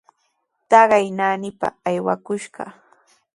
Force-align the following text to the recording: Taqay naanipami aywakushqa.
Taqay 0.69 1.05
naanipami 1.17 1.79
aywakushqa. 1.89 2.63